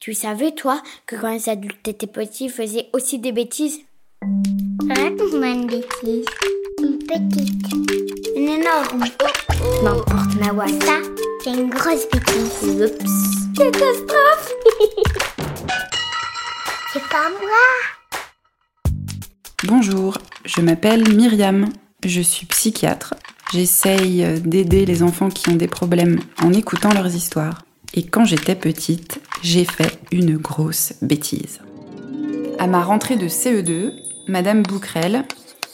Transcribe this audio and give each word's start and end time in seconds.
Tu 0.00 0.14
savais, 0.14 0.52
toi, 0.52 0.80
que 1.04 1.14
quand 1.14 1.30
les 1.30 1.50
adultes 1.50 1.86
étaient 1.86 2.06
petits, 2.06 2.46
ils 2.46 2.50
faisaient 2.50 2.86
aussi 2.94 3.18
des 3.18 3.32
bêtises? 3.32 3.80
Raconte-moi 4.88 5.48
une 5.48 5.66
bêtise. 5.66 6.24
Une 6.78 6.96
petite. 7.00 7.70
Une 8.34 8.48
énorme. 8.48 9.04
N'importe, 9.84 10.36
Mawa. 10.40 10.68
Ça, 10.68 11.00
c'est 11.44 11.50
une 11.50 11.68
grosse 11.68 12.08
bêtise. 12.10 12.80
Oups. 12.80 13.54
Catastrophe 13.54 14.54
C'est 16.94 17.08
pas 17.10 17.28
moi. 17.28 17.66
Bonjour, 19.64 20.16
je 20.46 20.62
m'appelle 20.62 21.14
Myriam. 21.14 21.68
Je 22.06 22.22
suis 22.22 22.46
psychiatre. 22.46 23.12
J'essaye 23.52 24.40
d'aider 24.40 24.86
les 24.86 25.02
enfants 25.02 25.28
qui 25.28 25.50
ont 25.50 25.56
des 25.56 25.68
problèmes 25.68 26.20
en 26.42 26.54
écoutant 26.54 26.94
leurs 26.94 27.14
histoires. 27.14 27.58
Et 27.94 28.04
quand 28.04 28.24
j'étais 28.24 28.54
petite, 28.54 29.20
j'ai 29.42 29.64
fait 29.64 29.98
une 30.12 30.36
grosse 30.36 30.92
bêtise. 31.02 31.60
À 32.58 32.68
ma 32.68 32.82
rentrée 32.82 33.16
de 33.16 33.26
CE2, 33.26 33.92
Madame 34.28 34.62
Bouquerel, 34.62 35.24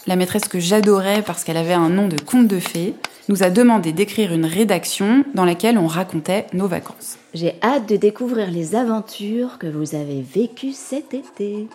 la 0.07 0.17
maîtresse 0.17 0.49
que 0.49 0.59
j'adorais 0.59 1.23
parce 1.23 1.45
qu'elle 1.45 1.59
avait 1.59 1.75
un 1.75 1.91
nom 1.91 2.09
de 2.09 2.19
conte 2.19 2.49
de 2.49 2.59
fées, 2.59 2.95
nous 3.29 3.43
a 3.43 3.51
demandé 3.51 3.93
d'écrire 3.93 4.33
une 4.33 4.47
rédaction 4.47 5.25
dans 5.35 5.45
laquelle 5.45 5.77
on 5.77 5.89
racontait 5.89 6.47
nos 6.55 6.69
vacances. 6.69 7.19
J'ai 7.35 7.57
hâte 7.63 7.89
de 7.89 7.97
découvrir 7.97 8.51
les 8.51 8.77
aventures 8.77 9.59
que 9.59 9.67
vous 9.67 9.95
avez 9.95 10.23
vécues 10.23 10.73
cet 10.73 11.13
été. 11.13 11.69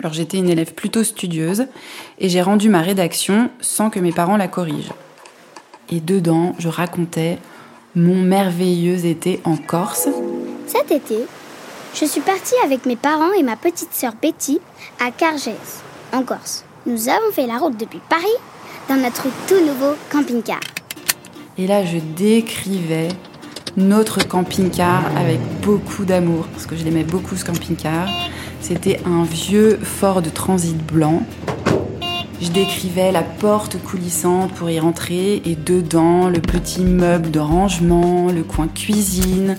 Alors 0.00 0.12
j'étais 0.12 0.38
une 0.38 0.50
élève 0.50 0.74
plutôt 0.74 1.02
studieuse 1.02 1.66
et 2.18 2.28
j'ai 2.28 2.42
rendu 2.42 2.68
ma 2.68 2.82
rédaction 2.82 3.50
sans 3.60 3.90
que 3.90 4.00
mes 4.00 4.12
parents 4.12 4.36
la 4.36 4.48
corrigent. 4.48 4.94
Et 5.90 6.00
dedans, 6.00 6.54
je 6.58 6.68
racontais 6.68 7.38
mon 7.94 8.16
merveilleux 8.16 9.06
été 9.06 9.40
en 9.44 9.56
Corse. 9.56 10.08
Cet 10.66 10.90
été, 10.90 11.24
je 11.94 12.04
suis 12.04 12.20
partie 12.20 12.54
avec 12.64 12.84
mes 12.86 12.96
parents 12.96 13.32
et 13.32 13.42
ma 13.42 13.56
petite 13.56 13.94
sœur 13.94 14.12
Betty 14.20 14.60
à 15.00 15.10
Cargès, 15.10 15.82
en 16.12 16.22
Corse. 16.22 16.64
Nous 16.86 17.08
avons 17.08 17.32
fait 17.32 17.46
la 17.46 17.56
route 17.56 17.78
depuis 17.78 18.00
Paris 18.08 18.24
dans 18.88 18.96
notre 18.96 19.24
tout 19.46 19.60
nouveau 19.66 19.94
camping-car. 20.10 20.60
Et 21.56 21.66
là, 21.66 21.84
je 21.84 21.98
décrivais 21.98 23.08
notre 23.76 24.26
camping-car 24.26 25.04
avec 25.16 25.38
beaucoup 25.62 26.04
d'amour, 26.04 26.46
parce 26.52 26.66
que 26.66 26.76
je 26.76 26.84
l'aimais 26.84 27.04
beaucoup 27.04 27.36
ce 27.36 27.44
camping-car. 27.44 28.08
C'était 28.60 29.00
un 29.06 29.24
vieux 29.24 29.78
Ford 29.82 30.22
Transit 30.34 30.76
blanc. 30.76 31.22
Je 32.40 32.50
décrivais 32.50 33.10
la 33.10 33.22
porte 33.22 33.82
coulissante 33.82 34.52
pour 34.52 34.70
y 34.70 34.78
rentrer 34.78 35.42
et 35.44 35.56
dedans 35.56 36.28
le 36.28 36.40
petit 36.40 36.82
meuble 36.82 37.32
de 37.32 37.40
rangement, 37.40 38.30
le 38.30 38.44
coin 38.44 38.68
cuisine. 38.68 39.56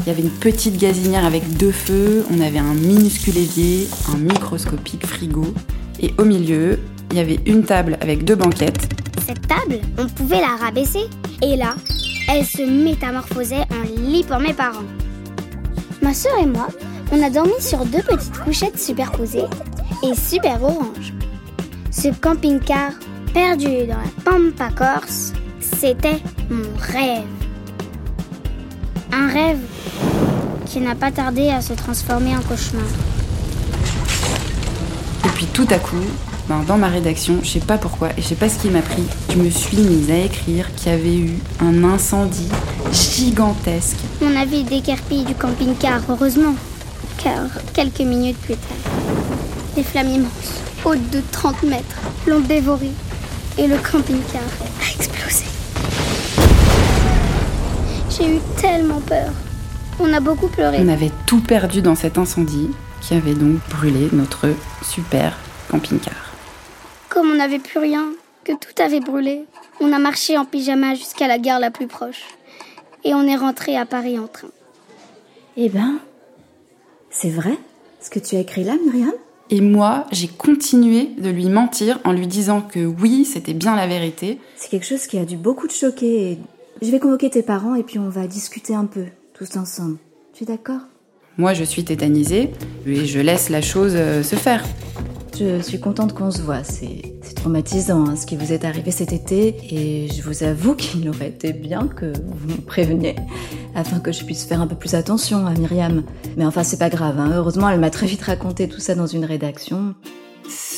Il 0.00 0.08
y 0.08 0.10
avait 0.10 0.22
une 0.22 0.30
petite 0.30 0.76
gazinière 0.78 1.24
avec 1.24 1.56
deux 1.56 1.72
feux, 1.72 2.26
on 2.30 2.40
avait 2.40 2.58
un 2.58 2.74
minuscule 2.74 3.36
évier, 3.36 3.88
un 4.12 4.18
microscopique 4.18 5.06
frigo 5.06 5.54
et 6.00 6.12
au 6.18 6.24
milieu, 6.24 6.78
il 7.10 7.16
y 7.16 7.20
avait 7.20 7.40
une 7.46 7.64
table 7.64 7.96
avec 8.02 8.24
deux 8.24 8.36
banquettes. 8.36 8.88
Cette 9.26 9.46
table, 9.48 9.80
on 9.98 10.06
pouvait 10.06 10.40
la 10.40 10.56
rabaisser. 10.56 11.06
Et 11.42 11.56
là, 11.56 11.74
elle 12.28 12.44
se 12.44 12.62
métamorphosait 12.62 13.64
en 13.70 14.00
lit 14.00 14.24
pour 14.24 14.38
mes 14.38 14.52
parents. 14.52 14.84
Ma 16.02 16.12
sœur 16.12 16.32
et 16.40 16.46
moi, 16.46 16.68
on 17.10 17.22
a 17.22 17.30
dormi 17.30 17.60
sur 17.60 17.84
deux 17.86 18.02
petites 18.02 18.38
couchettes 18.38 18.78
superposées 18.78 19.46
et 20.02 20.14
super 20.14 20.62
orange. 20.62 21.14
Ce 22.00 22.06
camping-car 22.10 22.92
perdu 23.34 23.84
dans 23.88 23.96
la 23.96 24.22
Pampa 24.24 24.70
Corse, 24.70 25.32
c'était 25.60 26.20
mon 26.48 26.62
rêve. 26.78 27.24
Un 29.12 29.26
rêve 29.26 29.58
qui 30.66 30.78
n'a 30.78 30.94
pas 30.94 31.10
tardé 31.10 31.48
à 31.48 31.60
se 31.60 31.72
transformer 31.72 32.36
en 32.36 32.42
cauchemar. 32.42 32.86
Et 35.24 35.28
puis 35.34 35.46
tout 35.46 35.66
à 35.70 35.80
coup, 35.80 35.96
ben, 36.48 36.62
dans 36.68 36.78
ma 36.78 36.86
rédaction, 36.86 37.40
je 37.42 37.48
sais 37.48 37.58
pas 37.58 37.78
pourquoi 37.78 38.10
et 38.10 38.22
je 38.22 38.28
sais 38.28 38.36
pas 38.36 38.48
ce 38.48 38.60
qui 38.60 38.70
m'a 38.70 38.82
pris, 38.82 39.02
je 39.30 39.36
me 39.36 39.50
suis 39.50 39.78
mise 39.78 40.08
à 40.12 40.18
écrire 40.18 40.72
qu'il 40.76 40.92
y 40.92 40.94
avait 40.94 41.16
eu 41.16 41.38
un 41.58 41.82
incendie 41.82 42.48
gigantesque. 42.92 43.98
On 44.22 44.36
avait 44.36 44.62
décarpillé 44.62 45.24
du 45.24 45.34
camping-car, 45.34 46.02
heureusement, 46.08 46.54
car 47.20 47.48
quelques 47.74 48.02
minutes 48.02 48.38
plus 48.38 48.54
tard, 48.54 48.92
des 49.74 49.82
flammes 49.82 50.10
immenses, 50.10 50.62
de 50.96 51.20
30 51.32 51.64
mètres, 51.64 51.96
l'ont 52.26 52.40
dévoré 52.40 52.90
et 53.58 53.66
le 53.66 53.76
camping-car 53.76 54.42
a 54.42 54.94
explosé. 54.94 55.44
J'ai 58.10 58.36
eu 58.36 58.40
tellement 58.60 59.00
peur. 59.00 59.30
On 60.00 60.12
a 60.12 60.20
beaucoup 60.20 60.48
pleuré. 60.48 60.78
On 60.80 60.88
avait 60.88 61.10
tout 61.26 61.40
perdu 61.40 61.82
dans 61.82 61.94
cet 61.94 62.18
incendie 62.18 62.70
qui 63.00 63.14
avait 63.14 63.34
donc 63.34 63.58
brûlé 63.68 64.08
notre 64.12 64.48
super 64.82 65.36
camping-car. 65.70 66.32
Comme 67.08 67.30
on 67.30 67.36
n'avait 67.36 67.58
plus 67.58 67.78
rien, 67.78 68.10
que 68.44 68.52
tout 68.52 68.82
avait 68.82 69.00
brûlé, 69.00 69.44
on 69.80 69.92
a 69.92 69.98
marché 69.98 70.38
en 70.38 70.44
pyjama 70.44 70.94
jusqu'à 70.94 71.28
la 71.28 71.38
gare 71.38 71.60
la 71.60 71.70
plus 71.70 71.86
proche. 71.86 72.22
Et 73.04 73.14
on 73.14 73.26
est 73.26 73.36
rentré 73.36 73.76
à 73.76 73.84
Paris 73.86 74.18
en 74.18 74.26
train. 74.26 74.48
Eh 75.56 75.68
ben, 75.68 75.98
c'est 77.10 77.30
vrai 77.30 77.58
ce 78.00 78.10
que 78.10 78.18
tu 78.18 78.36
as 78.36 78.40
écrit 78.40 78.64
là, 78.64 78.74
Myriam? 78.84 79.12
Et 79.50 79.60
moi, 79.62 80.06
j'ai 80.12 80.28
continué 80.28 81.08
de 81.18 81.30
lui 81.30 81.48
mentir 81.48 82.00
en 82.04 82.12
lui 82.12 82.26
disant 82.26 82.60
que 82.60 82.84
oui, 82.84 83.24
c'était 83.24 83.54
bien 83.54 83.76
la 83.76 83.86
vérité. 83.86 84.38
C'est 84.56 84.68
quelque 84.68 84.84
chose 84.86 85.06
qui 85.06 85.18
a 85.18 85.24
dû 85.24 85.36
beaucoup 85.36 85.66
te 85.66 85.72
choquer. 85.72 86.32
et 86.32 86.38
Je 86.82 86.90
vais 86.90 86.98
convoquer 86.98 87.30
tes 87.30 87.42
parents 87.42 87.74
et 87.74 87.82
puis 87.82 87.98
on 87.98 88.10
va 88.10 88.26
discuter 88.26 88.74
un 88.74 88.84
peu, 88.84 89.04
tous 89.32 89.56
ensemble. 89.56 89.96
Tu 90.34 90.44
es 90.44 90.46
d'accord? 90.46 90.80
Moi, 91.38 91.54
je 91.54 91.64
suis 91.64 91.84
tétanisée 91.84 92.50
et 92.86 93.06
je 93.06 93.20
laisse 93.20 93.48
la 93.48 93.62
chose 93.62 93.92
euh, 93.94 94.22
se 94.22 94.36
faire. 94.36 94.64
Je 95.38 95.62
suis 95.62 95.80
contente 95.80 96.12
qu'on 96.12 96.30
se 96.30 96.42
voit. 96.42 96.64
C'est 96.64 97.14
traumatisant 97.38 98.04
hein, 98.08 98.16
ce 98.16 98.26
qui 98.26 98.36
vous 98.36 98.52
est 98.52 98.64
arrivé 98.64 98.90
cet 98.90 99.12
été 99.12 99.56
et 99.70 100.08
je 100.08 100.22
vous 100.22 100.42
avoue 100.42 100.74
qu'il 100.74 101.08
aurait 101.08 101.28
été 101.28 101.52
bien 101.52 101.86
que 101.86 102.12
vous 102.26 102.48
me 102.48 102.60
préveniez 102.60 103.14
afin 103.74 104.00
que 104.00 104.10
je 104.12 104.24
puisse 104.24 104.44
faire 104.44 104.60
un 104.60 104.66
peu 104.66 104.74
plus 104.74 104.94
attention 104.94 105.46
à 105.46 105.52
Myriam. 105.52 106.02
Mais 106.36 106.44
enfin, 106.44 106.64
c'est 106.64 106.78
pas 106.78 106.90
grave. 106.90 107.18
hein. 107.18 107.30
Heureusement, 107.34 107.68
elle 107.70 107.78
m'a 107.80 107.90
très 107.90 108.06
vite 108.06 108.22
raconté 108.22 108.68
tout 108.68 108.80
ça 108.80 108.94
dans 108.94 109.06
une 109.06 109.24
rédaction. 109.24 109.94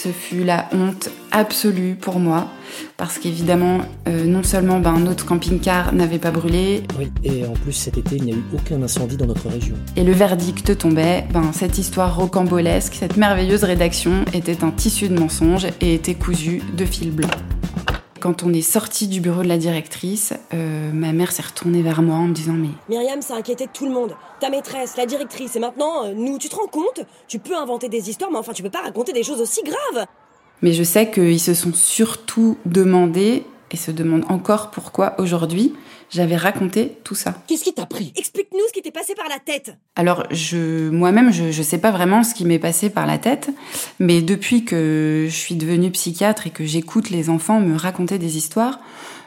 Ce 0.03 0.09
fut 0.09 0.45
la 0.45 0.67
honte 0.73 1.11
absolue 1.31 1.95
pour 1.95 2.21
moi, 2.21 2.49
parce 2.97 3.19
qu'évidemment, 3.19 3.81
euh, 4.09 4.25
non 4.25 4.43
seulement 4.43 4.81
ben, 4.81 4.99
notre 4.99 5.27
camping-car 5.27 5.93
n'avait 5.93 6.19
pas 6.19 6.31
brûlé, 6.31 6.85
Oui, 6.99 7.13
et 7.23 7.45
en 7.45 7.53
plus 7.53 7.75
cet 7.75 7.99
été, 7.99 8.17
il 8.17 8.23
n'y 8.23 8.33
a 8.33 8.35
eu 8.35 8.43
aucun 8.55 8.83
incendie 8.83 9.19
dans 9.19 9.27
notre 9.27 9.51
région. 9.51 9.75
et 9.97 10.03
le 10.03 10.13
verdict 10.13 10.79
tombait, 10.79 11.27
ben, 11.35 11.53
cette 11.53 11.77
histoire 11.77 12.17
rocambolesque, 12.17 12.95
cette 12.95 13.19
merveilleuse 13.19 13.63
rédaction 13.63 14.25
était 14.33 14.65
un 14.65 14.71
tissu 14.71 15.11
de 15.11 15.21
mensonges 15.21 15.67
et 15.83 15.93
était 15.93 16.15
cousue 16.15 16.63
de 16.79 16.87
fil 16.87 17.11
blanc. 17.11 17.29
Quand 18.21 18.43
on 18.43 18.53
est 18.53 18.61
sorti 18.61 19.09
du 19.09 19.23
bureau 19.23 19.43
de 19.43 19.49
la 19.49 19.57
directrice, 19.57 20.35
euh, 20.53 20.93
ma 20.93 21.13
mère 21.13 21.33
s'est 21.33 21.41
retournée 21.43 21.81
vers 21.81 22.03
moi 22.03 22.17
en 22.17 22.27
me 22.27 22.35
disant 22.35 22.53
mais 22.53 22.69
Myriam, 22.91 23.23
ça 23.23 23.35
inquiétait 23.35 23.67
tout 23.67 23.87
le 23.87 23.93
monde. 23.93 24.15
Ta 24.41 24.51
maîtresse, 24.51 24.99
la 24.99 25.07
directrice, 25.07 25.57
et 25.57 25.59
maintenant, 25.59 26.05
euh, 26.05 26.13
nous, 26.15 26.37
tu 26.39 26.51
te 26.51 26.57
rends 26.57 26.67
compte? 26.67 27.01
Tu 27.29 27.39
peux 27.39 27.57
inventer 27.57 27.89
des 27.89 28.11
histoires, 28.11 28.31
mais 28.31 28.37
enfin, 28.37 28.53
tu 28.53 28.63
peux 28.63 28.69
pas 28.69 28.83
raconter 28.83 29.15
des 29.15 29.23
choses 29.23 29.41
aussi 29.41 29.63
graves 29.63 30.07
Mais 30.61 30.75
je 30.75 30.83
sais 30.83 31.11
qu'ils 31.11 31.41
se 31.41 31.55
sont 31.55 31.73
surtout 31.73 32.59
demandé, 32.67 33.45
et 33.71 33.77
se 33.77 33.91
demandent 33.91 34.25
encore 34.29 34.71
pourquoi 34.71 35.15
aujourd'hui, 35.19 35.75
j'avais 36.11 36.37
raconté 36.37 36.97
tout 37.05 37.15
ça. 37.15 37.35
Qu'est-ce 37.47 37.65
qui 37.65 37.73
t'a 37.73 37.87
pris? 37.87 38.13
Explique-nous 38.17 38.61
ce 38.69 38.73
qui 38.73 38.83
t'est 38.83 38.91
passé 38.91 39.15
par 39.15 39.29
la 39.29 39.39
tête 39.39 39.77
Alors, 39.97 40.25
je, 40.31 40.91
moi-même, 40.91 41.33
je, 41.33 41.51
je 41.51 41.63
sais 41.63 41.79
pas 41.79 41.91
vraiment 41.91 42.25
ce 42.25 42.35
qui 42.35 42.45
m'est 42.45 42.59
passé 42.59 42.91
par 42.91 43.07
la 43.07 43.19
tête, 43.19 43.51
mais 43.99 44.23
depuis 44.23 44.65
que 44.65 45.27
je 45.29 45.35
suis 45.35 45.55
devenue 45.55 45.91
psychiatre 45.91 46.47
et 46.47 46.51
que 46.51 46.65
j'écoute 46.65 47.11
les 47.11 47.31
enfants 47.31 47.61
me 47.61 47.77
raconter 47.77 48.19
des 48.19 48.37
histoires, 48.37 48.81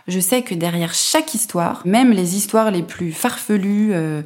je 0.07 0.19
sais 0.19 0.41
que 0.41 0.53
derrière 0.53 0.93
chaque 0.93 1.33
histoire, 1.33 1.81
même 1.85 2.11
les 2.11 2.35
histoires 2.35 2.71
les 2.71 2.83
plus 2.83 3.11
farfelues, 3.11 3.91
euh, 3.93 4.21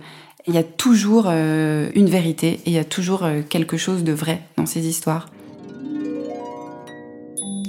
il 0.47 0.55
y 0.55 0.57
a 0.57 0.63
toujours 0.63 1.25
euh, 1.27 1.89
une 1.93 2.09
vérité 2.09 2.61
et 2.65 2.67
il 2.67 2.73
y 2.73 2.79
a 2.79 2.85
toujours 2.85 3.23
euh, 3.23 3.41
quelque 3.47 3.77
chose 3.77 4.03
de 4.03 4.13
vrai 4.13 4.41
dans 4.55 4.65
ces 4.65 4.87
histoires. 4.87 5.27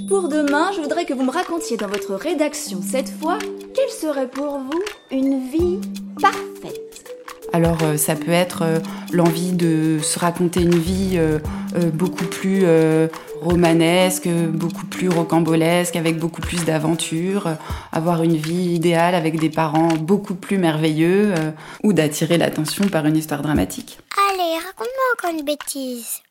Pour 0.09 0.27
demain, 0.27 0.71
je 0.75 0.81
voudrais 0.81 1.05
que 1.05 1.13
vous 1.13 1.21
me 1.21 1.29
racontiez 1.29 1.77
dans 1.77 1.87
votre 1.87 2.15
rédaction 2.15 2.81
cette 2.81 3.11
fois 3.21 3.37
quelle 3.75 3.89
serait 3.89 4.27
pour 4.27 4.57
vous 4.57 4.81
une 5.11 5.47
vie 5.51 5.79
parfaite. 6.19 7.05
Alors 7.53 7.77
euh, 7.83 7.95
ça 7.95 8.15
peut 8.15 8.31
être 8.31 8.63
euh, 8.63 8.79
l'envie 9.11 9.51
de 9.51 9.99
se 10.01 10.17
raconter 10.17 10.61
une 10.61 10.79
vie 10.79 11.11
euh, 11.13 11.37
euh, 11.75 11.91
beaucoup 11.91 12.25
plus 12.25 12.61
euh, 12.63 13.07
romanesque, 13.41 14.27
beaucoup 14.27 14.87
plus 14.87 15.09
rocambolesque, 15.09 15.95
avec 15.95 16.17
beaucoup 16.17 16.41
plus 16.41 16.65
d'aventures, 16.65 17.45
euh, 17.45 17.53
avoir 17.91 18.23
une 18.23 18.35
vie 18.35 18.73
idéale 18.73 19.13
avec 19.13 19.39
des 19.39 19.51
parents 19.51 19.89
beaucoup 19.89 20.35
plus 20.35 20.57
merveilleux, 20.57 21.33
euh, 21.37 21.51
ou 21.83 21.93
d'attirer 21.93 22.39
l'attention 22.39 22.87
par 22.87 23.05
une 23.05 23.15
histoire 23.15 23.43
dramatique. 23.43 23.99
Allez, 24.31 24.55
raconte-moi 24.55 25.05
encore 25.13 25.39
une 25.39 25.45
bêtise. 25.45 26.21